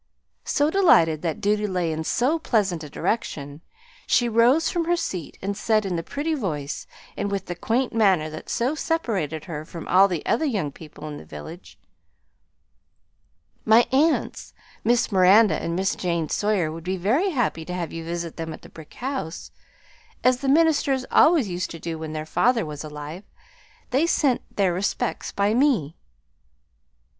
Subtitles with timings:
[0.45, 3.61] So, delighted that duty lay in so pleasant a direction,
[4.07, 7.93] she rose from her seat and said in the pretty voice and with the quaint
[7.93, 11.77] manner that so separated her from all the other young people in the village,
[13.63, 18.03] "My aunts, Miss Miranda and Miss Jane Sawyer, would be very happy to have you
[18.03, 19.51] visit them at the brick house,
[20.23, 23.23] as the ministers always used to do when their father was alive.
[23.91, 25.95] They sent their respects by me."